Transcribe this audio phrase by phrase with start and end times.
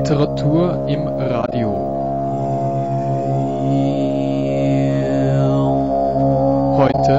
[0.00, 1.68] Literatur im Radio.
[6.78, 7.16] Heute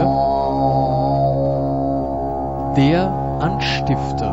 [2.76, 3.08] Der
[3.40, 4.32] Anstifter.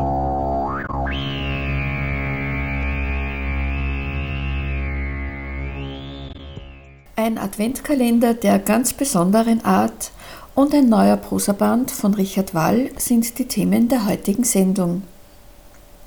[7.15, 10.09] Ein Adventkalender der ganz besonderen Art
[10.55, 15.03] und ein neuer Prosaband von Richard Wall sind die Themen der heutigen Sendung.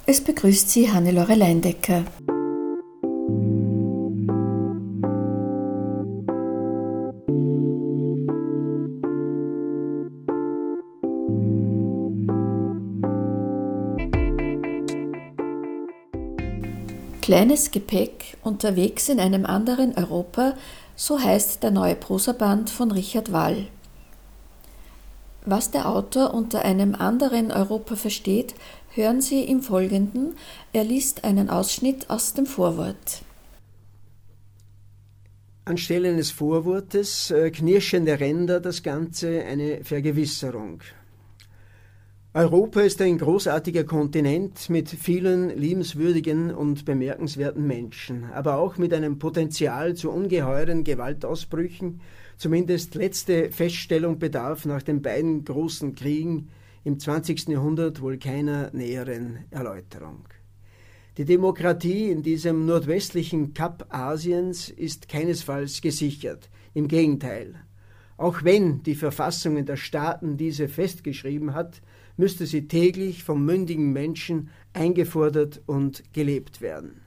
[0.04, 2.02] Es begrüßt Sie Hannelore Leindecker.
[17.32, 20.52] Kleines Gepäck unterwegs in einem anderen Europa,
[20.96, 23.68] so heißt der neue Prosaband von Richard Wall.
[25.46, 28.54] Was der Autor unter einem anderen Europa versteht,
[28.95, 30.34] Hören Sie im Folgenden,
[30.74, 33.23] er liest einen Ausschnitt aus dem Vorwort.
[35.64, 40.82] Anstelle eines Vorwortes äh, knirschende Ränder das Ganze eine Vergewisserung.
[42.35, 49.19] Europa ist ein großartiger Kontinent mit vielen liebenswürdigen und bemerkenswerten Menschen, aber auch mit einem
[49.19, 52.01] Potenzial zu ungeheuren Gewaltausbrüchen,
[52.38, 56.49] zumindest letzte Feststellung bedarf nach den beiden großen Kriegen
[56.85, 57.49] im 20.
[57.49, 60.25] Jahrhundert wohl keiner näheren Erläuterung.
[61.19, 66.49] Die Demokratie in diesem nordwestlichen Kap Asiens ist keinesfalls gesichert.
[66.72, 67.56] Im Gegenteil.
[68.16, 71.83] Auch wenn die Verfassungen der Staaten diese festgeschrieben hat,
[72.16, 77.00] müsste sie täglich vom mündigen Menschen eingefordert und gelebt werden.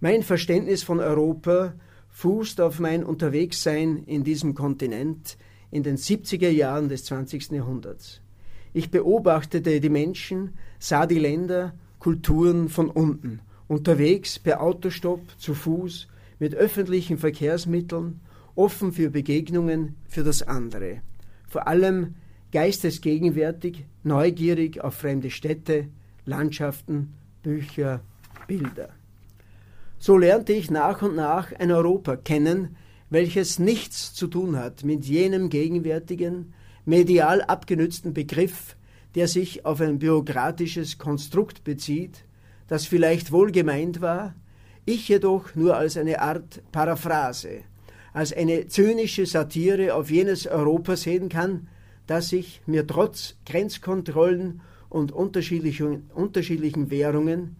[0.00, 1.74] Mein Verständnis von Europa
[2.10, 5.36] fußt auf mein Unterwegssein in diesem Kontinent
[5.70, 7.52] in den 70er Jahren des 20.
[7.52, 8.20] Jahrhunderts.
[8.74, 16.08] Ich beobachtete die Menschen, sah die Länder, Kulturen von unten, unterwegs per Autostopp, zu Fuß,
[16.38, 18.20] mit öffentlichen Verkehrsmitteln,
[18.54, 21.00] offen für Begegnungen für das andere.
[21.48, 22.14] Vor allem
[22.52, 25.88] geistesgegenwärtig, neugierig auf fremde Städte,
[26.24, 28.00] Landschaften, Bücher,
[28.46, 28.90] Bilder.
[29.98, 32.76] So lernte ich nach und nach ein Europa kennen,
[33.10, 36.54] welches nichts zu tun hat mit jenem gegenwärtigen,
[36.84, 38.76] medial abgenützten Begriff,
[39.14, 42.24] der sich auf ein bürokratisches Konstrukt bezieht,
[42.68, 44.34] das vielleicht wohl gemeint war,
[44.84, 47.60] ich jedoch nur als eine Art Paraphrase,
[48.12, 51.68] als eine zynische Satire auf jenes Europa sehen kann,
[52.06, 57.56] das sich mir trotz Grenzkontrollen und unterschiedlichen, unterschiedlichen Währungen,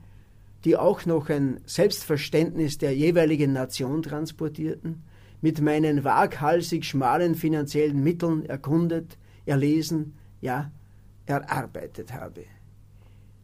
[0.64, 5.02] die auch noch ein Selbstverständnis der jeweiligen Nation transportierten,
[5.40, 10.70] mit meinen waghalsig schmalen finanziellen Mitteln erkundet, erlesen, ja,
[11.26, 12.44] erarbeitet habe.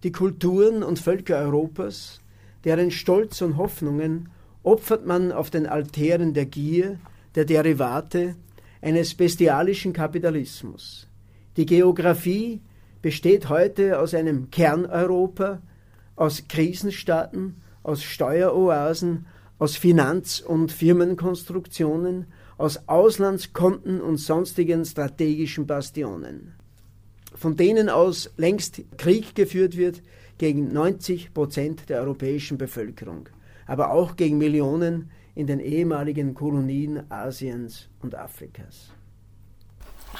[0.05, 2.21] Die Kulturen und Völker Europas,
[2.65, 4.29] deren Stolz und Hoffnungen
[4.63, 7.01] opfert man auf den Altären der Gier,
[7.35, 8.37] der Derivate,
[8.81, 11.09] eines bestialischen Kapitalismus.
[11.57, 12.61] Die Geographie
[13.03, 15.61] besteht heute aus einem Kerneuropa,
[16.17, 19.27] aus Krisenstaaten, aus Steueroasen,
[19.59, 26.55] aus Finanz- und Firmenkonstruktionen, aus Auslandskonten und sonstigen strategischen Bastionen,
[27.35, 30.03] von denen aus längst Krieg geführt wird
[30.39, 33.29] gegen 90 Prozent der europäischen Bevölkerung,
[33.67, 38.91] aber auch gegen Millionen in den ehemaligen Kolonien Asiens und Afrikas.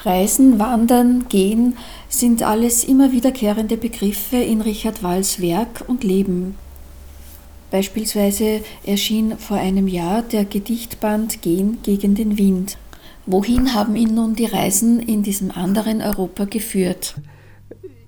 [0.03, 1.75] Reisen, Wandern, Gehen
[2.07, 6.55] sind alles immer wiederkehrende Begriffe in Richard Walls Werk und Leben.
[7.69, 12.77] Beispielsweise erschien vor einem Jahr der Gedichtband Gehen gegen den Wind.
[13.25, 17.15] Wohin haben ihn nun die Reisen in diesem anderen Europa geführt?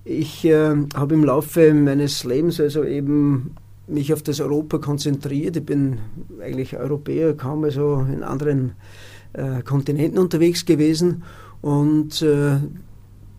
[0.06, 3.56] Ich äh, habe im Laufe meines Lebens also eben
[3.92, 5.58] mich auf das Europa konzentriert.
[5.58, 6.00] Ich bin
[6.42, 8.74] eigentlich Europäer, kaum also in anderen
[9.34, 11.24] äh, Kontinenten unterwegs gewesen.
[11.62, 12.58] Und äh,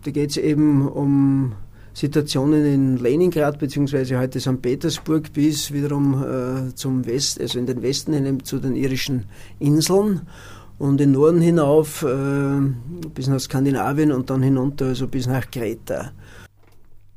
[0.03, 1.53] da geht es eben um
[1.93, 4.17] Situationen in Leningrad bzw.
[4.17, 4.61] heute St.
[4.61, 9.25] Petersburg bis wiederum äh, zum West, also in den Westen hin zu den irischen
[9.59, 10.21] Inseln
[10.79, 12.59] und in Norden hinauf äh,
[13.13, 16.11] bis nach Skandinavien und dann hinunter, also bis nach Kreta.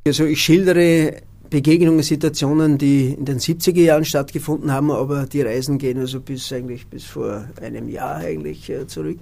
[0.06, 5.78] Also ich schildere Begegnungen, Situationen, die in den 70er Jahren stattgefunden haben, aber die Reisen
[5.78, 9.20] gehen also bis eigentlich bis vor einem Jahr eigentlich äh, zurück.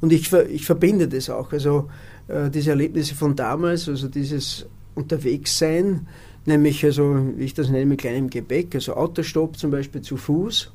[0.00, 1.52] Und ich, ich verbinde das auch.
[1.52, 1.88] Also
[2.28, 6.06] äh, diese Erlebnisse von damals, also dieses unterwegs sein,
[6.44, 10.72] nämlich also, wie ich das nenne, mit kleinem Gepäck, also Autostopp zum Beispiel zu Fuß.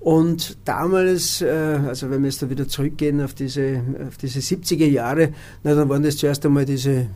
[0.00, 4.86] Und damals, äh, also wenn wir jetzt da wieder zurückgehen auf diese, auf diese 70er
[4.86, 5.32] Jahre,
[5.62, 7.08] na, dann waren das zuerst einmal diese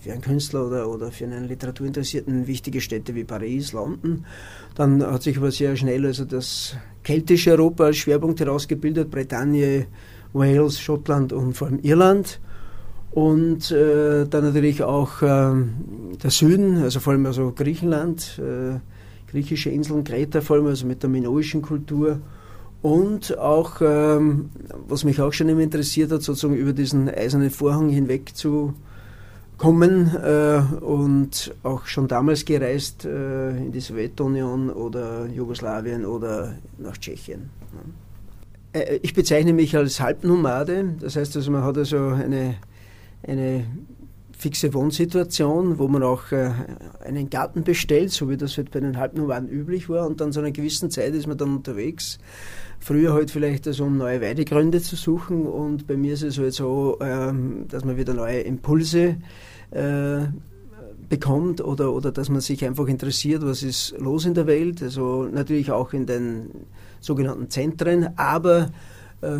[0.00, 4.24] für einen Künstler oder, oder für einen Literaturinteressierten wichtige Städte wie Paris, London.
[4.74, 9.86] Dann hat sich aber sehr schnell also das keltische Europa als Schwerpunkt herausgebildet, Bretagne,
[10.32, 12.40] Wales, Schottland und vor allem Irland.
[13.10, 15.52] Und äh, dann natürlich auch äh,
[16.22, 18.78] der Süden, also vor allem also Griechenland, äh,
[19.30, 22.20] griechische Inseln, Kreta vor allem, also mit der minoischen Kultur.
[22.82, 24.50] Und auch, ähm,
[24.88, 28.74] was mich auch schon immer interessiert hat, sozusagen über diesen eisernen Vorhang hinweg zu
[29.60, 36.96] kommen äh, und auch schon damals gereist äh, in die Sowjetunion oder Jugoslawien oder nach
[36.96, 37.50] Tschechien.
[38.72, 42.56] Äh, ich bezeichne mich als Halbnomade, das heißt also, man hat also eine
[43.22, 43.66] eine
[44.40, 46.50] fixe Wohnsituation, wo man auch äh,
[47.04, 50.06] einen Garten bestellt, so wie das halt bei den Halbnomaden üblich war.
[50.06, 52.18] Und dann zu einer gewissen Zeit ist man dann unterwegs.
[52.78, 55.46] Früher halt vielleicht also, um neue Weidegründe zu suchen.
[55.46, 59.18] Und bei mir ist es halt so, ähm, dass man wieder neue Impulse
[59.72, 60.20] äh,
[61.10, 64.82] bekommt oder, oder dass man sich einfach interessiert, was ist los in der Welt.
[64.82, 66.50] Also natürlich auch in den
[67.00, 68.70] sogenannten Zentren, aber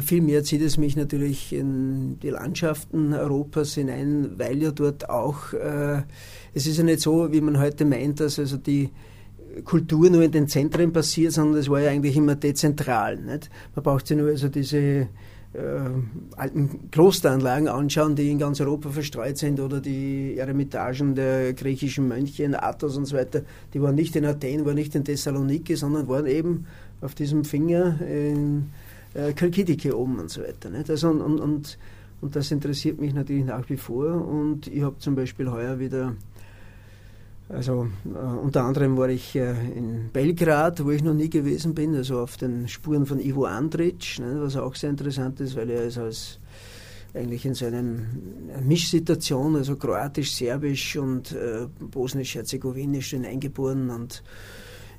[0.01, 6.03] Vielmehr zieht es mich natürlich in die Landschaften Europas hinein, weil ja dort auch, äh,
[6.53, 8.91] es ist ja nicht so, wie man heute meint, dass also die
[9.65, 13.17] Kultur nur in den Zentren passiert, sondern es war ja eigentlich immer dezentral.
[13.17, 13.51] Nicht?
[13.75, 15.09] Man braucht sich nur also diese äh,
[16.37, 22.45] alten Klosteranlagen anschauen, die in ganz Europa verstreut sind, oder die Eremitagen der griechischen Mönche
[22.45, 23.43] in Athos und so weiter.
[23.75, 26.67] Die waren nicht in Athen, waren nicht in Thessaloniki, sondern waren eben
[27.01, 28.71] auf diesem Finger in
[29.15, 30.71] äh, Kalkidike oben und so weiter.
[30.71, 30.91] Nicht?
[30.91, 31.79] Also und, und, und,
[32.21, 36.15] und das interessiert mich natürlich nach wie vor und ich habe zum Beispiel heuer wieder
[37.51, 41.97] also äh, unter anderem war ich äh, in Belgrad, wo ich noch nie gewesen bin,
[41.97, 45.85] also auf den Spuren von Ivo Andrić, ne, was auch sehr interessant ist, weil er
[45.85, 46.39] ist als
[47.13, 47.83] eigentlich in so einer
[48.63, 54.23] Mischsituation, also kroatisch, serbisch und äh, bosnisch-herzegowinisch hineingeboren und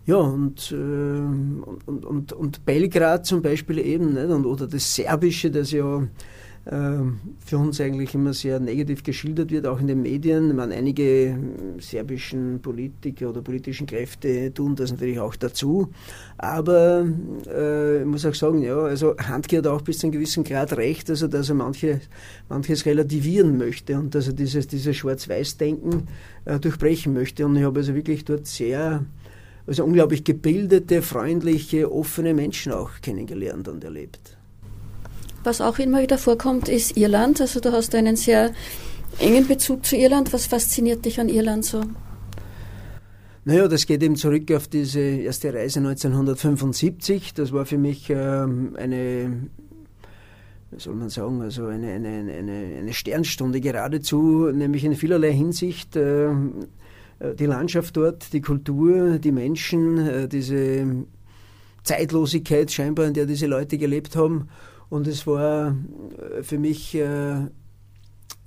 [0.06, 4.30] ja, und, äh, und, und, und, Belgrad zum Beispiel eben, nicht?
[4.30, 6.08] Und, oder das Serbische, das ja
[6.66, 6.98] äh,
[7.40, 10.50] für uns eigentlich immer sehr negativ geschildert wird, auch in den Medien.
[10.50, 11.38] Ich meine, einige
[11.80, 15.90] serbischen Politiker oder politischen Kräfte tun das natürlich auch dazu.
[16.38, 17.06] Aber
[17.48, 20.74] äh, ich muss auch sagen, ja, also Handke hat auch bis zu einem gewissen Grad
[20.78, 22.02] recht, also dass er manche,
[22.50, 26.08] manches relativieren möchte und dass er dieses, dieses Schwarz-Weiß-Denken
[26.46, 27.46] äh, durchbrechen möchte.
[27.46, 29.04] Und ich habe also wirklich dort sehr
[29.68, 34.38] also unglaublich gebildete, freundliche, offene Menschen auch kennengelernt und erlebt.
[35.44, 37.42] Was auch immer wieder vorkommt, ist Irland.
[37.42, 38.52] Also du hast einen sehr
[39.20, 40.34] engen Bezug zu Irland.
[40.34, 41.82] Was fasziniert dich an Irland so?
[43.44, 47.34] Naja, das geht eben zurück auf diese erste Reise 1975.
[47.34, 49.48] Das war für mich ähm, eine,
[50.70, 55.96] wie soll man sagen, also eine, eine, eine, eine Sternstunde geradezu, nämlich in vielerlei Hinsicht.
[55.96, 56.36] Äh, äh,
[57.36, 61.06] die Landschaft dort, die Kultur, die Menschen, äh, diese
[61.84, 64.48] Zeitlosigkeit scheinbar, in der diese Leute gelebt haben.
[64.90, 65.76] Und es war
[66.18, 66.98] äh, für mich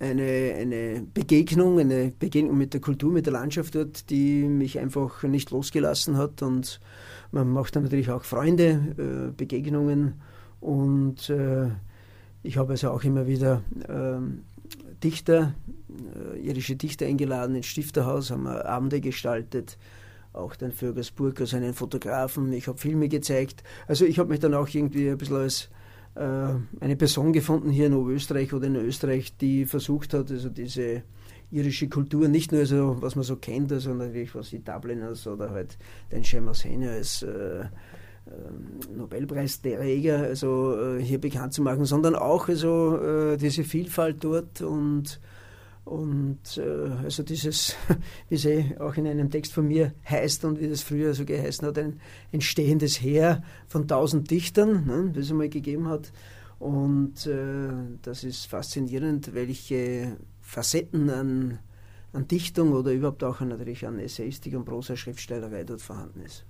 [0.01, 5.23] eine, eine Begegnung, eine Begegnung mit der Kultur, mit der Landschaft dort, die mich einfach
[5.23, 6.43] nicht losgelassen hat.
[6.43, 6.81] Und
[7.31, 10.21] man macht dann natürlich auch Freunde, Begegnungen.
[10.61, 11.33] Und
[12.43, 14.43] ich habe also auch immer wieder ähm,
[15.03, 15.55] Dichter,
[16.35, 19.79] äh, irische Dichter eingeladen ins Stifterhaus, haben wir Abende gestaltet,
[20.33, 23.63] auch den Vögersburg, also einen Fotografen, ich habe Filme gezeigt.
[23.87, 25.69] Also ich habe mich dann auch irgendwie ein bisschen als
[26.15, 31.03] äh, eine Person gefunden hier in Oberösterreich oder in Österreich, die versucht hat, also diese
[31.51, 35.51] irische Kultur, nicht nur so, was man so kennt, also natürlich was die Dubliners oder
[35.51, 35.79] halt
[36.11, 37.67] den Seamus Henry als äh,
[38.97, 45.21] Nobelpreisträger also äh, hier bekannt zu machen, sondern auch also äh, diese Vielfalt dort und
[45.85, 47.77] und äh, also dieses,
[48.29, 51.69] wie es auch in einem Text von mir heißt und wie das früher so geheißen
[51.69, 52.01] hat, ein
[52.33, 56.11] entstehendes Heer von tausend Dichtern, ne, das es einmal gegeben hat.
[56.59, 57.69] Und äh,
[58.01, 61.59] das ist faszinierend, welche Facetten an,
[62.15, 66.47] an Dichtung oder überhaupt auch natürlich an Essayistik und Prosa-Schriftstellerei dort vorhanden ist.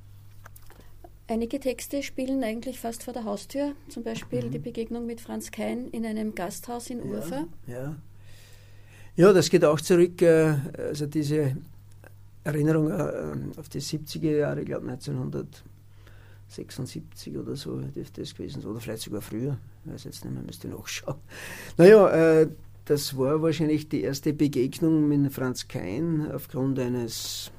[1.26, 4.50] Einige Texte spielen eigentlich fast vor der Haustür, zum Beispiel mhm.
[4.50, 7.46] die Begegnung mit Franz Kein in einem Gasthaus in Urfa.
[7.66, 7.96] Ja, ja.
[9.16, 11.56] ja das geht auch zurück, äh, also diese
[12.44, 18.70] Erinnerung äh, auf die 70er Jahre, ich glaube 1976 oder so dürfte es gewesen sein,
[18.70, 21.16] oder vielleicht sogar früher, ich weiß jetzt nicht mehr, müsste nachschauen.
[21.78, 22.48] Naja, äh,
[22.84, 27.50] das war wahrscheinlich die erste Begegnung mit Franz Kein aufgrund eines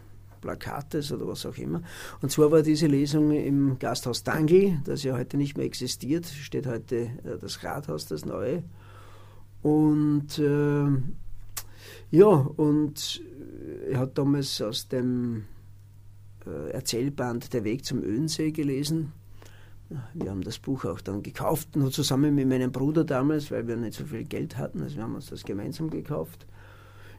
[0.45, 1.81] Plakates oder was auch immer.
[2.21, 6.67] Und zwar war diese Lesung im Gasthaus Dangl, das ja heute nicht mehr existiert, steht
[6.67, 8.63] heute äh, das Rathaus, das neue.
[9.63, 10.87] Und äh,
[12.11, 13.21] Ja, und
[13.89, 15.45] er hat damals aus dem
[16.45, 19.11] äh, Erzählband Der Weg zum Öhensee gelesen.
[20.13, 23.75] Wir haben das Buch auch dann gekauft, nur zusammen mit meinem Bruder damals, weil wir
[23.75, 24.81] nicht so viel Geld hatten.
[24.81, 26.45] Also wir haben uns das gemeinsam gekauft.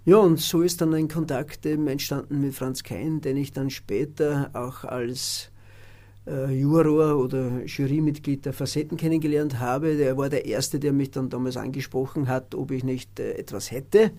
[0.06, 3.70] Ja, und so ist dann ein Kontakt eben entstanden mit Franz Kein, den ich dann
[3.70, 5.50] später auch als
[6.28, 9.96] äh, Juror oder Jurymitglied der Facetten kennengelernt habe.
[9.96, 13.72] Der war der Erste, der mich dann damals angesprochen hat, ob ich nicht äh, etwas
[13.72, 14.12] hätte.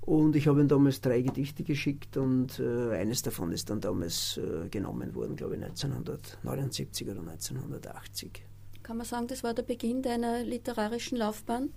[0.00, 4.38] Und ich habe ihm damals drei Gedichte geschickt und äh, eines davon ist dann damals
[4.38, 8.44] äh, genommen worden, glaube ich 1979 oder 1980.
[8.82, 11.68] Kann man sagen, das war der Beginn deiner literarischen Laufbahn?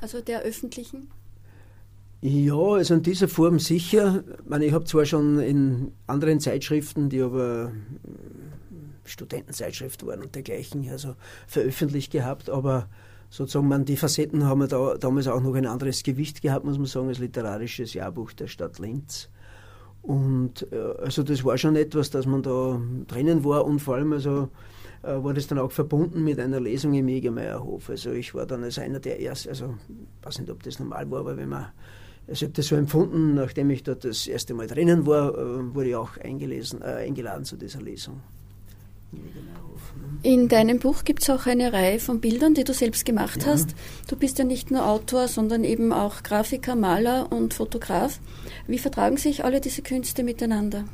[0.00, 1.10] Also der öffentlichen?
[2.20, 4.24] Ja, also in dieser Form sicher.
[4.26, 10.34] Ich, meine, ich habe zwar schon in anderen Zeitschriften, die aber äh, Studentenzeitschrift waren und
[10.34, 11.14] dergleichen, also
[11.46, 12.88] veröffentlicht gehabt, aber
[13.30, 16.86] sozusagen, man, die Facetten haben da, damals auch noch ein anderes Gewicht gehabt, muss man
[16.86, 19.28] sagen, als literarisches Jahrbuch der Stadt Linz.
[20.02, 24.12] Und äh, also das war schon etwas, dass man da drinnen war und vor allem
[24.12, 24.48] also
[25.02, 27.90] äh, war das dann auch verbunden mit einer Lesung im Egermeierhof.
[27.90, 31.08] Also ich war dann als einer der ersten, also ich weiß nicht, ob das normal
[31.10, 31.66] war, aber wenn man
[32.28, 35.74] also ich habe das so empfunden, nachdem ich dort das erste Mal drinnen war, äh,
[35.74, 38.20] wurde ich auch eingelesen, äh, eingeladen zu dieser Lesung.
[40.22, 43.52] In deinem Buch gibt es auch eine Reihe von Bildern, die du selbst gemacht ja.
[43.52, 43.74] hast.
[44.08, 48.20] Du bist ja nicht nur Autor, sondern eben auch Grafiker, Maler und Fotograf.
[48.66, 50.84] Wie vertragen sich alle diese Künste miteinander?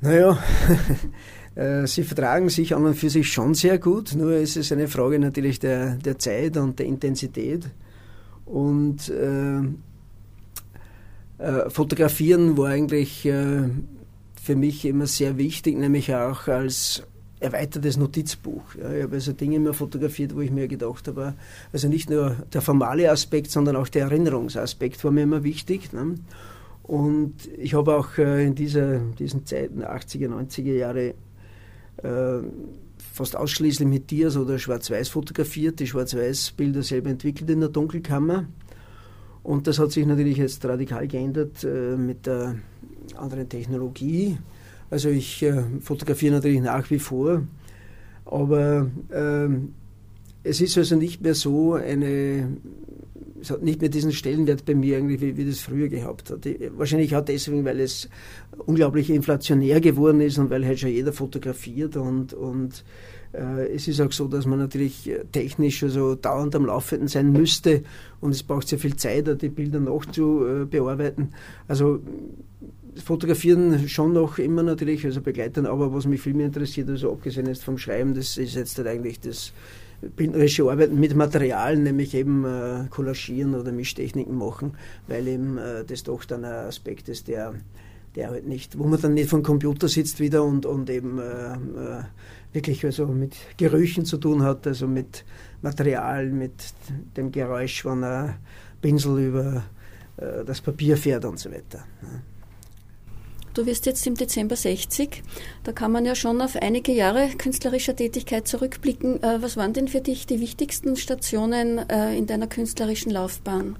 [0.00, 0.38] Naja,
[1.56, 4.86] äh, sie vertragen sich an und für sich schon sehr gut, nur ist es eine
[4.86, 7.64] Frage natürlich der, der Zeit und der Intensität.
[8.46, 9.58] Und äh,
[11.38, 13.68] äh, Fotografieren war eigentlich äh,
[14.40, 17.02] für mich immer sehr wichtig, nämlich auch als
[17.40, 18.74] erweitertes Notizbuch.
[18.80, 21.34] Ja, ich habe also Dinge immer fotografiert, wo ich mir gedacht habe,
[21.72, 25.92] also nicht nur der formale Aspekt, sondern auch der Erinnerungsaspekt war mir immer wichtig.
[25.92, 26.14] Ne?
[26.82, 31.14] Und ich habe auch äh, in dieser, diesen Zeiten, 80er, 90er Jahre,
[32.02, 32.38] äh,
[33.16, 38.44] fast ausschließlich mit Dias oder Schwarz-Weiß fotografiert, die Schwarz-Weiß-Bilder selber entwickelt in der Dunkelkammer.
[39.42, 42.56] Und das hat sich natürlich jetzt radikal geändert äh, mit der
[43.16, 44.36] anderen Technologie.
[44.90, 47.42] Also ich äh, fotografiere natürlich nach wie vor,
[48.26, 49.48] aber äh,
[50.42, 52.48] es ist also nicht mehr so eine,
[53.46, 56.40] es hat nicht mehr diesen Stellenwert bei mir irgendwie, wie, wie das früher gehabt hat.
[56.76, 58.08] Wahrscheinlich auch deswegen, weil es
[58.66, 62.84] unglaublich inflationär geworden ist und weil halt schon jeder fotografiert und, und
[63.32, 67.84] äh, es ist auch so, dass man natürlich technisch also dauernd am Laufenden sein müsste
[68.20, 71.32] und es braucht sehr viel Zeit, die Bilder noch zu äh, bearbeiten.
[71.68, 72.00] Also
[73.04, 77.46] Fotografieren schon noch immer natürlich, also begleiten, aber was mich viel mehr interessiert, also abgesehen
[77.46, 79.52] jetzt vom Schreiben, das ist jetzt halt eigentlich das
[80.00, 84.76] bildnerische Arbeiten mit Materialien, nämlich eben äh, Collagieren oder Mischtechniken machen,
[85.06, 87.54] weil eben äh, das doch dann ein Aspekt ist, der,
[88.14, 91.54] der halt nicht, wo man dann nicht vom Computer sitzt wieder und, und eben äh,
[91.54, 92.02] äh
[92.52, 95.26] wirklich also mit Gerüchen zu tun hat, also mit
[95.60, 96.72] Material, mit
[97.14, 98.36] dem Geräusch, wenn ein
[98.80, 99.64] Pinsel über
[100.16, 101.84] äh, das Papier fährt und so weiter.
[103.56, 105.22] Du wirst jetzt im Dezember 60.
[105.64, 109.22] Da kann man ja schon auf einige Jahre künstlerischer Tätigkeit zurückblicken.
[109.22, 113.78] Äh, was waren denn für dich die wichtigsten Stationen äh, in deiner künstlerischen Laufbahn?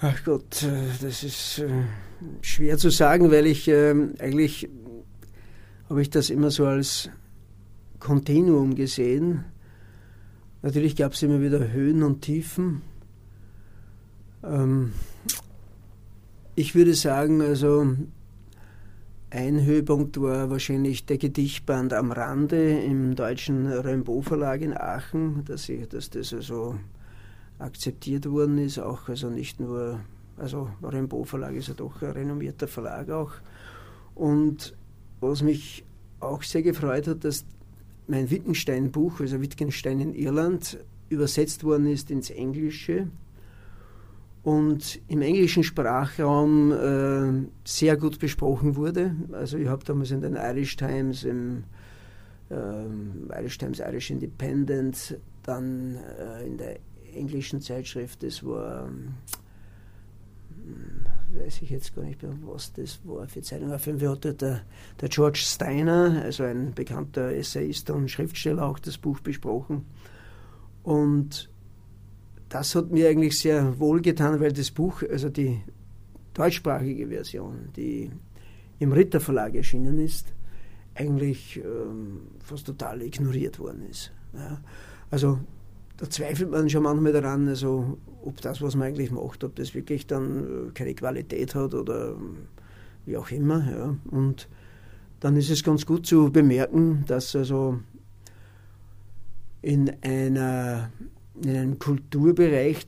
[0.00, 1.62] Ach Gott, äh, das ist
[2.40, 4.70] schwer zu sagen, weil ich ähm, eigentlich
[5.90, 7.10] habe ich das immer so als
[7.98, 9.44] Kontinuum gesehen.
[10.62, 12.80] Natürlich gab es immer wieder Höhen und Tiefen.
[14.42, 14.94] Ähm,
[16.58, 17.86] ich würde sagen, also
[19.30, 25.68] ein Höhepunkt war wahrscheinlich der Gedichtband am Rande im deutschen Rimbaud Verlag in Aachen, dass,
[25.68, 26.74] ich, dass das also
[27.60, 30.00] akzeptiert worden ist, auch also nicht nur,
[30.36, 33.34] also Rimbaud Verlag ist ja doch ein renommierter Verlag auch.
[34.16, 34.74] Und
[35.20, 35.84] was mich
[36.18, 37.44] auch sehr gefreut hat, dass
[38.08, 40.76] mein Wittgenstein-Buch, also Wittgenstein in Irland,
[41.08, 43.06] übersetzt worden ist ins Englische
[44.48, 49.14] und im englischen Sprachraum äh, sehr gut besprochen wurde.
[49.30, 51.64] Also ich habe damals in den Irish Times, im
[52.50, 56.78] äh, Irish Times, Irish Independent, dann äh, in der
[57.14, 59.14] englischen Zeitschrift, das war, hm,
[61.38, 63.70] weiß ich jetzt gar nicht mehr, was das war für Zeitung.
[63.70, 64.62] Auf jeden Fall hat der,
[64.98, 69.84] der George Steiner, also ein bekannter Essayist und Schriftsteller, auch das Buch besprochen.
[70.84, 71.50] Und
[72.48, 75.60] das hat mir eigentlich sehr wohl getan, weil das Buch, also die
[76.34, 78.10] deutschsprachige Version, die
[78.78, 80.32] im Ritter Verlag erschienen ist,
[80.94, 84.12] eigentlich ähm, fast total ignoriert worden ist.
[84.34, 84.60] Ja.
[85.10, 85.38] Also
[85.96, 89.74] da zweifelt man schon manchmal daran, also ob das, was man eigentlich macht, ob das
[89.74, 92.16] wirklich dann keine Qualität hat oder
[93.04, 93.68] wie auch immer.
[93.70, 93.96] Ja.
[94.10, 94.48] Und
[95.20, 97.80] dann ist es ganz gut zu bemerken, dass also
[99.60, 100.90] in, einer,
[101.42, 102.86] in einem Kulturbereich,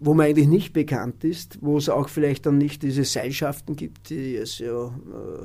[0.00, 4.10] wo man eigentlich nicht bekannt ist, wo es auch vielleicht dann nicht diese Seilschaften gibt,
[4.10, 4.90] die es ja, äh,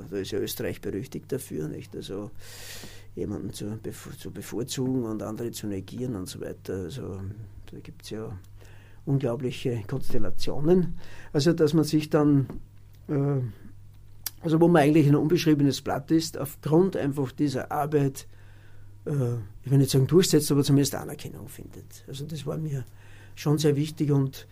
[0.09, 1.95] da ist ja Österreich berüchtigt dafür, nicht?
[1.95, 2.31] Also
[3.15, 3.79] jemanden zu,
[4.17, 6.73] zu bevorzugen und andere zu negieren und so weiter.
[6.73, 7.21] Also
[7.71, 8.37] da gibt es ja
[9.05, 10.97] unglaubliche Konstellationen.
[11.33, 12.47] Also dass man sich dann,
[13.07, 13.41] äh,
[14.41, 18.27] also wo man eigentlich ein unbeschriebenes Blatt ist, aufgrund einfach dieser Arbeit,
[19.63, 22.03] ich will nicht sagen durchsetzt, aber zumindest Anerkennung findet.
[22.07, 22.85] Also das war mir
[23.35, 24.47] schon sehr wichtig und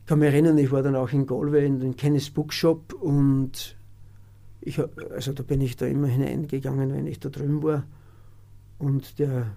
[0.00, 3.76] ich kann mich erinnern, ich war dann auch in Galway in den Kenneth Bookshop und
[4.60, 4.78] ich,
[5.10, 7.84] also da bin ich da immer hineingegangen, wenn ich da drüben war.
[8.78, 9.52] Und der,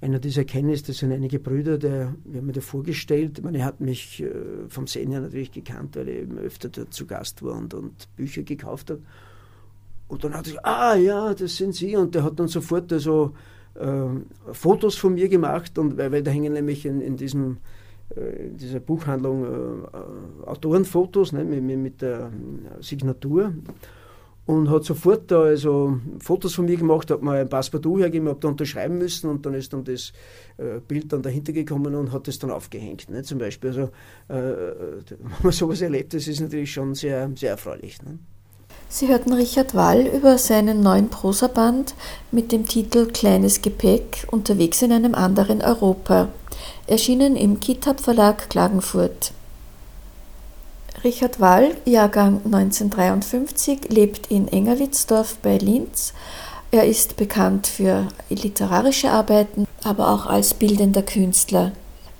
[0.00, 3.38] einer dieser Kennis, das sind einige Brüder, der, wir haben mir da vorgestellt.
[3.38, 6.92] Ich meine, er hat mich äh, vom Sehen her natürlich gekannt, weil ich öfter dort
[6.92, 9.02] zu Gast war und, und Bücher gekauft habe.
[10.08, 11.96] Und dann hat er gesagt, ah ja, das sind Sie.
[11.96, 13.32] Und der hat dann sofort also
[13.74, 17.58] äh, Fotos von mir gemacht, und, weil, weil da hängen nämlich in, in diesem
[18.16, 22.30] äh, in dieser Buchhandlung äh, Autorenfotos ne, mit, mit, der
[22.80, 23.54] Signatur
[24.46, 28.40] und hat sofort da also Fotos von mir gemacht, hat mir ein Passepartout hergegeben, habe
[28.40, 30.12] da unterschreiben müssen und dann ist dann das
[30.58, 33.08] äh, Bild dann dahinter gekommen und hat es dann aufgehängt.
[33.08, 33.22] Ne?
[33.22, 33.82] Zum Beispiel, also
[34.28, 38.02] äh, wenn man sowas erlebt, das ist natürlich schon sehr, sehr erfreulich.
[38.02, 38.18] Ne?
[38.96, 41.96] Sie hörten Richard Wall über seinen neuen Prosaband
[42.30, 46.28] mit dem Titel Kleines Gepäck unterwegs in einem anderen Europa,
[46.86, 49.32] erschienen im Kitab Verlag Klagenfurt.
[51.02, 56.14] Richard Wall, Jahrgang 1953, lebt in Engerwitzdorf bei Linz.
[56.70, 61.72] Er ist bekannt für literarische Arbeiten, aber auch als bildender Künstler.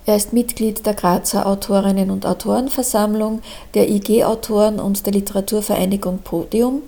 [0.06, 3.40] Er ist Mitglied der Grazer Autorinnen und Autorenversammlung,
[3.72, 6.82] der IG-Autoren und der Literaturvereinigung Podium.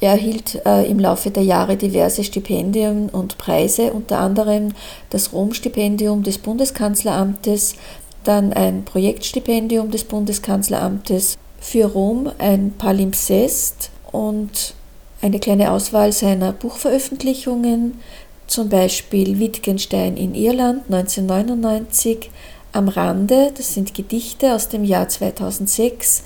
[0.00, 4.74] Er erhielt äh, im Laufe der Jahre diverse Stipendien und Preise, unter anderem
[5.10, 7.74] das Rom-Stipendium des Bundeskanzleramtes,
[8.22, 14.74] dann ein Projektstipendium des Bundeskanzleramtes für Rom, ein Palimpsest und
[15.20, 18.00] eine kleine Auswahl seiner Buchveröffentlichungen,
[18.48, 22.30] zum Beispiel Wittgenstein in Irland 1999,
[22.72, 26.24] Am Rande, das sind Gedichte aus dem Jahr 2006,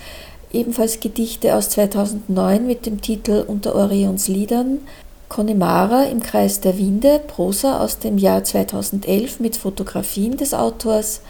[0.53, 4.79] ebenfalls Gedichte aus 2009 mit dem Titel Unter Orions Liedern,
[5.29, 11.23] Connemara im Kreis der Winde, Prosa aus dem Jahr 2011 mit Fotografien des Autors,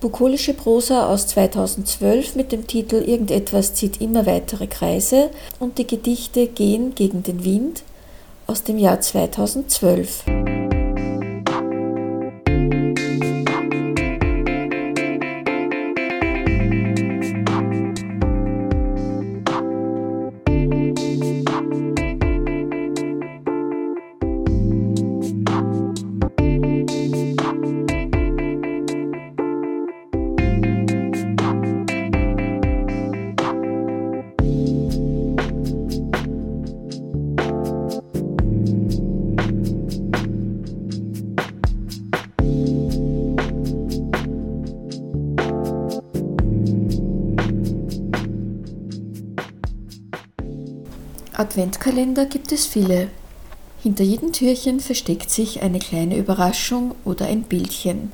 [0.00, 6.46] Bukolische Prosa aus 2012 mit dem Titel Irgendetwas zieht immer weitere Kreise und die Gedichte
[6.46, 7.82] Gehen gegen den Wind
[8.48, 10.24] aus dem Jahr 2012.
[51.58, 53.08] Adventkalender gibt es viele.
[53.82, 58.12] Hinter jedem Türchen versteckt sich eine kleine Überraschung oder ein Bildchen.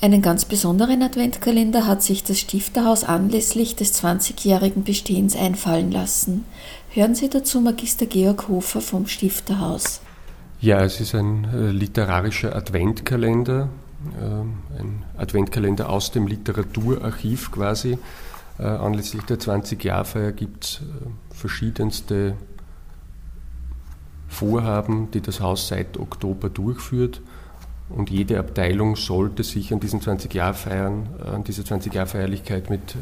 [0.00, 6.46] Einen ganz besonderen Adventkalender hat sich das Stifterhaus anlässlich des 20-jährigen Bestehens einfallen lassen.
[6.90, 10.00] Hören Sie dazu Magister Georg Hofer vom Stifterhaus.
[10.60, 13.68] Ja, es ist ein äh, literarischer Adventkalender,
[14.20, 17.98] äh, ein Adventkalender aus dem Literaturarchiv quasi.
[18.58, 22.34] Äh, anlässlich der 20-Jahr-Feier gibt es äh, verschiedenste
[24.28, 27.20] Vorhaben, die das Haus seit Oktober durchführt.
[27.88, 32.96] Und jede Abteilung sollte sich an diesen 20-Jahr-Feiern, äh, an dieser 20-Jahr-Feierlichkeit mit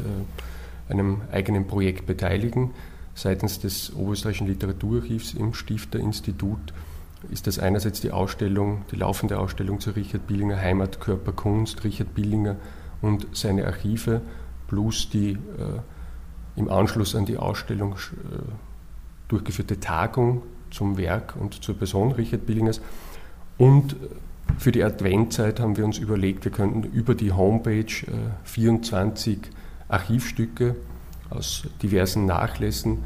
[0.89, 2.71] einem eigenen Projekt beteiligen.
[3.13, 6.73] Seitens des Oberösterreichischen Literaturarchivs im Stifterinstitut
[7.31, 12.13] ist das einerseits die Ausstellung, die laufende Ausstellung zu Richard Billinger Heimat, Körper, Kunst, Richard
[12.13, 12.57] Billinger
[13.01, 14.21] und seine Archive,
[14.67, 15.37] plus die äh,
[16.55, 18.39] im Anschluss an die Ausstellung äh,
[19.27, 22.81] durchgeführte Tagung zum Werk und zur Person Richard Billingers.
[23.57, 23.95] Und
[24.57, 27.85] für die Adventzeit haben wir uns überlegt, wir könnten über die Homepage
[28.43, 29.39] 24
[29.89, 30.75] Archivstücke
[31.29, 32.99] aus diversen Nachlässen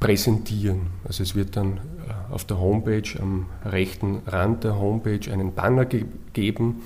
[0.00, 0.88] präsentieren.
[1.04, 5.84] Also es wird dann äh, auf der Homepage, am rechten Rand der Homepage einen Banner
[5.84, 6.82] ge geben,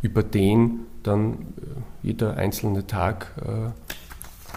[0.00, 1.36] über den dann äh,
[2.04, 3.70] jeder einzelne Tag äh,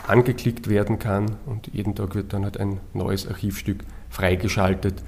[0.07, 3.83] angeklickt werden kann und jeden Tag wird dann halt ein neues Archivstück
[4.15, 5.03] freigeschaltet.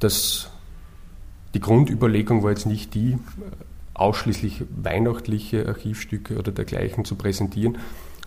[0.00, 0.50] Das,
[1.54, 3.18] die Grundüberlegung war jetzt nicht die,
[3.94, 7.78] ausschließlich weihnachtliche Archivstücke oder dergleichen zu präsentieren,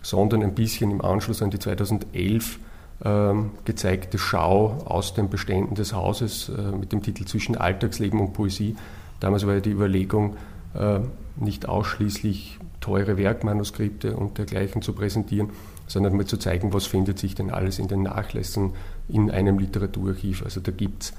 [0.02, 2.60] sondern ein bisschen im Anschluss an die 2011
[3.04, 8.34] ähm, gezeigte Schau aus den Beständen des Hauses äh, mit dem Titel Zwischen Alltagsleben und
[8.34, 8.76] Poesie.
[9.20, 10.38] Damals war ja die Überlegung,
[10.76, 11.00] äh,
[11.38, 15.50] nicht ausschließlich teure Werkmanuskripte und dergleichen zu präsentieren,
[15.88, 18.74] sondern mal zu zeigen, was findet sich denn alles in den Nachlässen
[19.08, 20.44] in einem Literaturarchiv.
[20.44, 21.14] Also da gibt es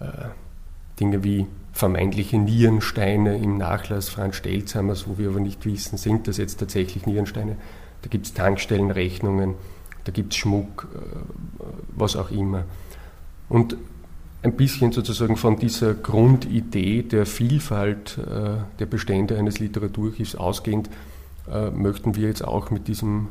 [0.00, 0.28] äh,
[1.00, 6.36] Dinge wie vermeintliche Nierensteine im Nachlass Franz Stelzhammers, wo wir aber nicht wissen, sind das
[6.36, 7.56] jetzt tatsächlich Nierensteine.
[8.02, 9.54] Da gibt es Tankstellenrechnungen,
[10.04, 10.98] da gibt es Schmuck, äh,
[11.96, 12.64] was auch immer.
[13.48, 13.76] Und
[14.42, 20.90] ein bisschen sozusagen von dieser Grundidee der Vielfalt äh, der Bestände eines Literaturarchivs ausgehend,
[21.50, 23.28] äh, möchten wir jetzt auch mit diesem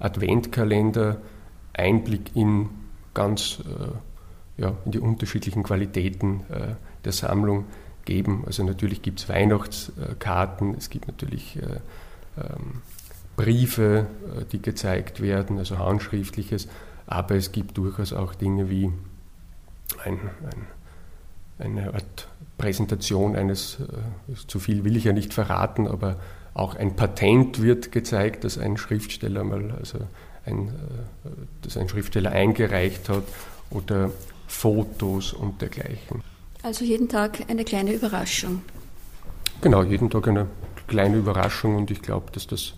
[0.00, 1.18] Adventkalender
[1.74, 2.68] Einblick in
[3.14, 3.62] ganz
[4.56, 6.42] ja, in die unterschiedlichen Qualitäten
[7.04, 7.64] der Sammlung
[8.04, 8.44] geben.
[8.46, 11.58] Also natürlich gibt es Weihnachtskarten, es gibt natürlich
[12.36, 12.82] ähm,
[13.36, 14.06] Briefe,
[14.38, 16.68] äh, die gezeigt werden, also handschriftliches,
[17.06, 18.90] aber es gibt durchaus auch Dinge wie
[20.04, 20.18] ein,
[20.50, 20.66] ein,
[21.58, 26.16] eine Art Präsentation eines, äh, zu viel will ich ja nicht verraten, aber
[26.54, 29.98] auch ein Patent wird gezeigt, das ein Schriftsteller mal, also
[30.44, 31.28] ein, äh,
[31.62, 33.24] das ein Schriftsteller eingereicht hat
[33.70, 34.10] oder
[34.46, 36.22] Fotos und dergleichen.
[36.62, 38.62] Also jeden Tag eine kleine Überraschung.
[39.60, 40.46] Genau, jeden Tag eine
[40.86, 42.74] kleine Überraschung und ich glaube, dass das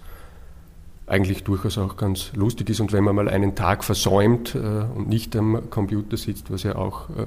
[1.06, 2.80] eigentlich durchaus auch ganz lustig ist.
[2.80, 6.76] Und wenn man mal einen Tag versäumt äh, und nicht am Computer sitzt, was ja
[6.76, 7.26] auch äh,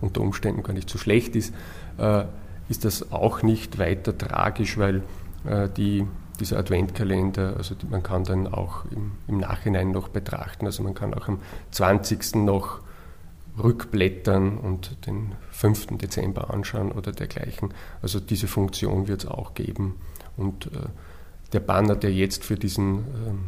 [0.00, 1.54] unter Umständen gar nicht so schlecht ist,
[1.98, 2.24] äh,
[2.68, 5.02] ist das auch nicht weiter tragisch, weil
[5.76, 6.04] die,
[6.36, 10.66] dieser Adventkalender, also man kann dann auch im, im, Nachhinein noch betrachten.
[10.66, 12.36] Also man kann auch am 20.
[12.36, 12.80] noch
[13.62, 15.98] rückblättern und den 5.
[15.98, 17.72] Dezember anschauen oder dergleichen.
[18.02, 19.96] Also diese Funktion wird es auch geben.
[20.36, 20.86] Und äh,
[21.52, 23.38] der Banner, der jetzt für diesen ähm,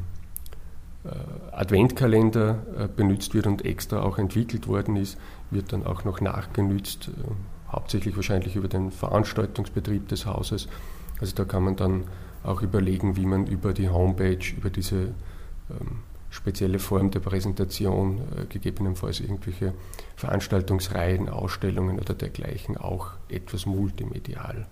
[1.04, 5.18] äh, Adventkalender äh, benutzt wird und extra auch entwickelt worden ist,
[5.50, 10.68] wird dann auch noch nachgenützt, äh, hauptsächlich wahrscheinlich über den Veranstaltungsbetrieb des Hauses.
[11.20, 12.04] Also da kann man dann
[12.42, 15.14] auch überlegen, wie man über die Homepage, über diese
[15.70, 18.20] ähm, spezielle Form der Präsentation,
[18.50, 19.72] gegebenenfalls irgendwelche
[20.16, 24.66] Veranstaltungsreihen, Ausstellungen oder dergleichen auch etwas multimedial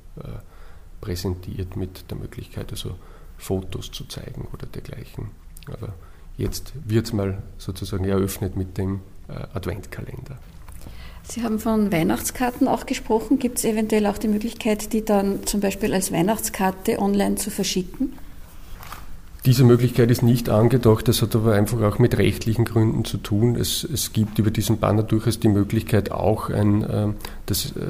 [1.00, 2.96] präsentiert mit der Möglichkeit, also
[3.38, 5.30] Fotos zu zeigen oder dergleichen.
[5.66, 5.94] Aber
[6.36, 10.38] jetzt wird es mal sozusagen eröffnet mit dem äh, Adventkalender.
[11.28, 13.38] Sie haben von Weihnachtskarten auch gesprochen.
[13.38, 18.12] Gibt es eventuell auch die Möglichkeit, die dann zum Beispiel als Weihnachtskarte online zu verschicken?
[19.44, 23.54] Diese Möglichkeit ist nicht angedacht, das hat aber einfach auch mit rechtlichen Gründen zu tun.
[23.54, 27.08] Es, es gibt über diesen Banner durchaus die Möglichkeit, auch ein, äh,
[27.46, 27.80] das, äh,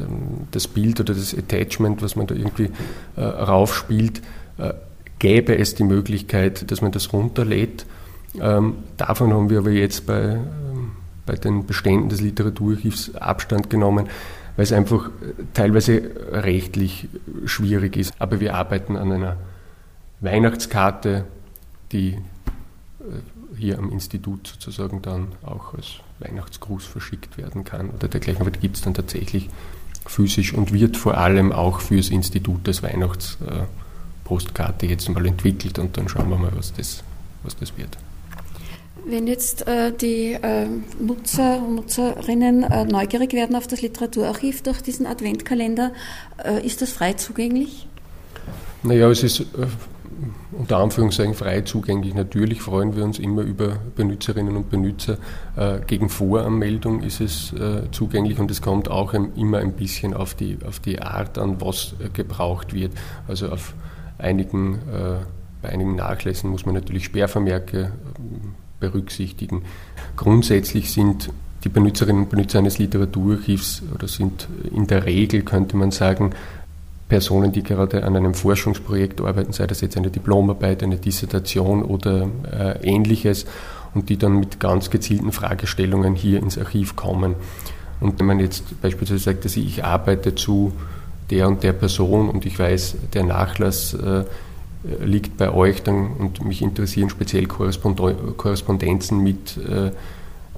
[0.51, 2.69] das Bild oder das Attachment, was man da irgendwie
[3.17, 4.21] äh, raufspielt,
[4.59, 4.75] äh,
[5.19, 7.87] gäbe es die Möglichkeit, dass man das runterlädt.
[8.39, 10.66] Ähm, davon haben wir aber jetzt bei, ähm,
[11.27, 14.09] bei den Beständen des Literaturarchivs Abstand genommen,
[14.57, 15.11] weil es einfach
[15.53, 17.09] teilweise rechtlich
[17.45, 18.15] schwierig ist.
[18.19, 19.37] Aber wir arbeiten an einer
[20.21, 21.25] Weihnachtskarte,
[21.93, 22.19] die äh,
[23.57, 28.41] hier am Institut sozusagen dann auch als Weihnachtsgruß verschickt werden kann oder dergleichen.
[28.41, 29.51] Aber die gibt es dann tatsächlich
[30.07, 33.65] physisch und wird vor allem auch fürs Institut als Weihnachts äh,
[34.83, 37.05] jetzt mal entwickelt und dann schauen wir mal, was das,
[37.43, 37.97] was das wird.
[39.09, 40.67] Wenn jetzt äh, die äh,
[40.99, 45.93] Nutzer und Nutzerinnen äh, neugierig werden auf das Literaturarchiv durch diesen Adventkalender,
[46.45, 47.87] äh, ist das frei zugänglich?
[48.83, 49.45] Naja, es ist äh,
[50.51, 52.15] unter Anführungszeichen frei zugänglich.
[52.15, 55.19] Natürlich freuen wir uns immer über Benutzerinnen und Benutzer.
[55.55, 57.55] Äh, gegen Voranmeldung ist es
[57.93, 61.95] zugänglich und es kommt auch immer ein bisschen auf die, auf die Art an, was
[62.13, 62.93] gebraucht wird.
[63.29, 63.75] Also auf
[64.19, 64.81] einigen,
[65.63, 69.63] bei einigen Nachlässen muss man natürlich Sperrvermerke äh, berücksichtigen.
[70.17, 71.31] Grundsätzlich sind
[71.65, 76.33] die Benutzerinnen und Benutzer eines Literaturarchivs oder sind in der Regel, könnte man sagen,
[77.09, 82.29] Personen, die gerade an einem Forschungsprojekt arbeiten, sei das jetzt eine Diplomarbeit, eine Dissertation oder
[82.53, 83.47] äh, ähnliches,
[83.97, 87.35] und die dann mit ganz gezielten Fragestellungen hier ins Archiv kommen.
[87.99, 90.73] Und wenn man jetzt beispielsweise sagt, dass ich arbeite zu
[91.31, 94.25] der und der Person und ich weiß, der Nachlass äh,
[95.05, 99.91] liegt bei euch dann und mich interessieren speziell Korrespondenzen mit äh,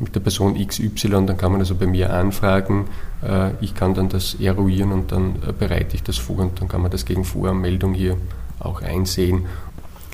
[0.01, 2.87] mit der Person XY, dann kann man also bei mir anfragen,
[3.23, 6.69] äh, ich kann dann das eruieren und dann äh, bereite ich das vor und dann
[6.69, 8.17] kann man das gegen Voranmeldung hier
[8.61, 9.47] auch einsehen.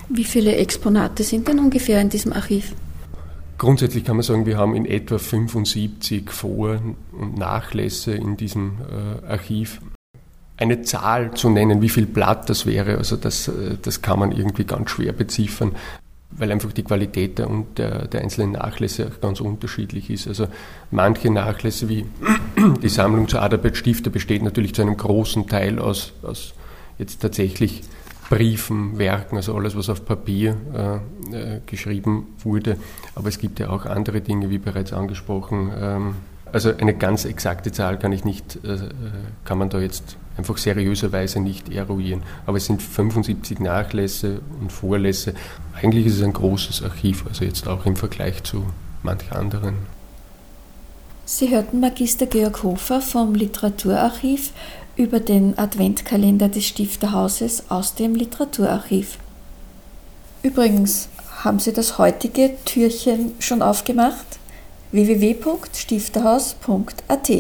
[0.09, 2.75] Wie viele Exponate sind denn ungefähr in diesem Archiv?
[3.57, 6.81] Grundsätzlich kann man sagen, wir haben in etwa 75 Vor-
[7.13, 9.81] und Nachlässe in diesem äh, Archiv.
[10.57, 13.51] Eine Zahl zu nennen, wie viel Blatt das wäre, also das,
[13.83, 15.73] das kann man irgendwie ganz schwer beziffern
[16.37, 20.27] weil einfach die Qualität der, der, der, einzelnen Nachlässe auch ganz unterschiedlich ist.
[20.27, 20.49] Also
[20.91, 22.07] manche Nachlässe wie
[22.83, 26.55] die Sammlung zur Adalbert Stifter besteht natürlich zu einem großen Teil aus, aus
[26.99, 27.83] jetzt tatsächlich
[28.31, 32.79] Briefen, Werken, also alles, was auf Papier äh, äh, geschrieben wurde.
[33.15, 35.71] Aber es gibt ja auch andere Dinge, wie bereits angesprochen.
[35.79, 36.15] Ähm,
[36.51, 38.91] also eine ganz exakte Zahl kann ich nicht, äh, äh
[39.45, 42.23] kann man da jetzt einfach seriöserweise nicht eruieren.
[42.47, 45.35] Aber es sind 75 Nachlässe und Vorlässe.
[45.75, 48.67] Eigentlich ist es ein großes Archiv, also jetzt auch im Vergleich zu
[49.03, 49.77] manch anderen.
[51.27, 54.51] Sie hörten Magister Georg Hofer vom Literaturarchiv
[54.97, 59.19] über den Adventkalender des Stifterhauses aus dem Literaturarchiv.
[60.43, 61.09] Übrigens,
[61.43, 64.39] haben Sie das heutige Türchen schon aufgemacht?
[64.93, 67.31] www.stifterhaus.at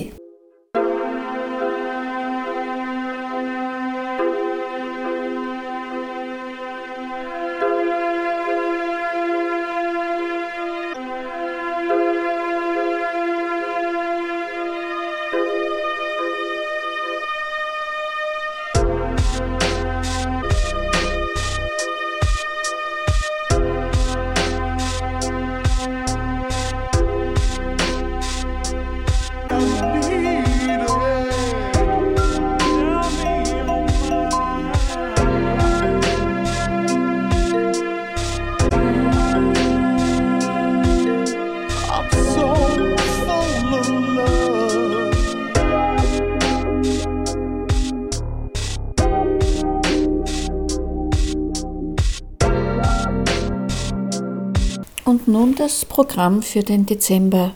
[55.94, 57.52] Programm für den Dezember.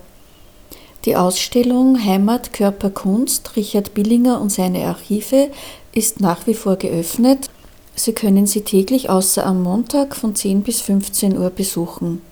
[1.07, 5.51] Die Ausstellung Heimat, Körper, Kunst, Richard Billinger und seine Archive
[5.93, 7.51] ist nach wie vor geöffnet.
[7.97, 12.23] Sie können sie täglich außer am Montag von 10 bis 15 Uhr besuchen.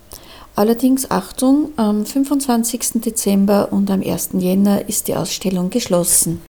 [0.54, 3.02] Allerdings Achtung, am 25.
[3.04, 4.28] Dezember und am 1.
[4.34, 6.40] Jänner ist die Ausstellung geschlossen.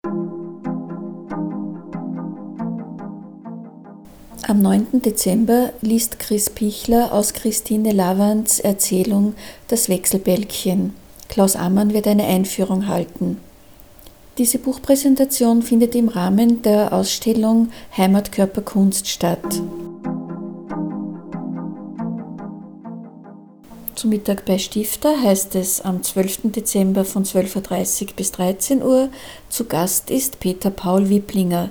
[4.48, 5.02] Am 9.
[5.02, 9.34] Dezember liest Chris Pichler aus Christine Lavands Erzählung
[9.66, 10.94] Das Wechselbälkchen.
[11.28, 13.38] Klaus Ammann wird eine Einführung halten.
[14.38, 19.42] Diese Buchpräsentation findet im Rahmen der Ausstellung Heimatkörper Kunst statt.
[23.96, 26.52] Zum Mittag bei Stifter heißt es am 12.
[26.52, 29.08] Dezember von 12.30 Uhr bis 13 Uhr.
[29.48, 31.70] Zu Gast ist Peter Paul Wipplinger.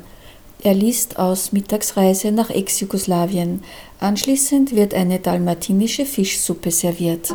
[0.65, 3.61] Er liest aus Mittagsreise nach Ex-Jugoslawien.
[3.99, 7.31] Anschließend wird eine dalmatinische Fischsuppe serviert.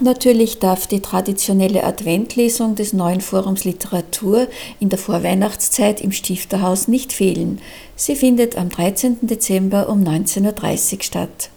[0.00, 4.48] Natürlich darf die traditionelle Adventlesung des neuen Forums Literatur
[4.80, 7.60] in der Vorweihnachtszeit im Stifterhaus nicht fehlen.
[7.94, 9.18] Sie findet am 13.
[9.22, 11.50] Dezember um 19.30 Uhr statt.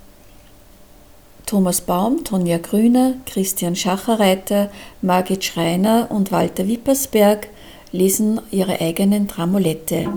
[1.49, 4.69] Thomas Baum, Tonja Grüner, Christian Schacherreiter,
[5.01, 7.47] Margit Schreiner und Walter Wippersberg
[7.91, 10.07] lesen ihre eigenen Tramolette.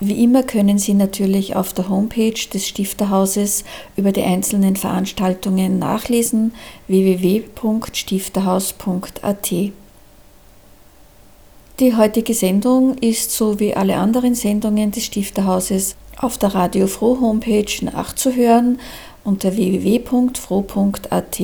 [0.00, 3.64] Wie immer können Sie natürlich auf der Homepage des Stifterhauses
[3.96, 6.54] über die einzelnen Veranstaltungen nachlesen
[6.86, 9.50] www.stifterhaus.at.
[11.80, 17.18] Die heutige Sendung ist so wie alle anderen Sendungen des Stifterhauses auf der Radio Froh
[17.20, 18.78] Homepage nachzuhören
[19.24, 21.40] unter www.froh.at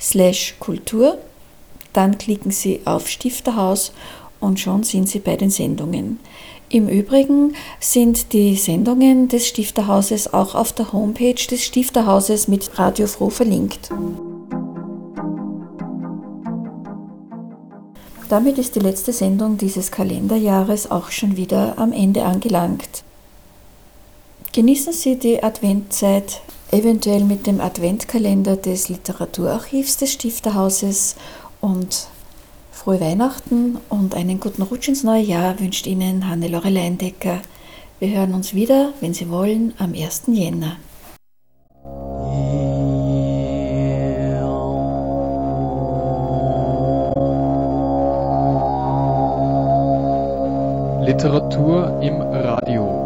[0.00, 1.18] slash Kultur.
[1.92, 3.92] Dann klicken Sie auf Stifterhaus
[4.40, 6.18] und schon sind Sie bei den Sendungen.
[6.68, 13.06] Im Übrigen sind die Sendungen des Stifterhauses auch auf der Homepage des Stifterhauses mit Radio
[13.06, 13.90] Froh verlinkt.
[18.28, 23.02] Damit ist die letzte Sendung dieses Kalenderjahres auch schon wieder am Ende angelangt.
[24.58, 26.40] Genießen Sie die Adventzeit
[26.72, 31.14] eventuell mit dem Adventkalender des Literaturarchivs des Stifterhauses
[31.60, 32.08] und
[32.72, 37.38] frohe Weihnachten und einen guten Rutsch ins neue Jahr wünscht Ihnen Hannelore Leindecker.
[38.00, 40.22] Wir hören uns wieder, wenn Sie wollen, am 1.
[40.26, 40.76] Jänner.
[51.06, 52.97] Literatur im Radio.